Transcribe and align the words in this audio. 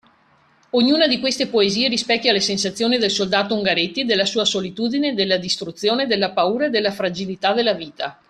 Ognuna 0.71 1.05
di 1.07 1.19
queste 1.19 1.45
poesie 1.45 1.87
rispecchia 1.87 2.33
le 2.33 2.39
sensazioni 2.39 2.97
del 2.97 3.11
soldato 3.11 3.53
Ungaretti, 3.53 4.03
della 4.03 4.25
sua 4.25 4.45
solitudine, 4.45 5.13
della 5.13 5.37
distruzione, 5.37 6.07
della 6.07 6.31
paura 6.31 6.65
e 6.65 6.69
della 6.71 6.89
fragilità 6.91 7.53
della 7.53 7.73
vita. 7.75 8.19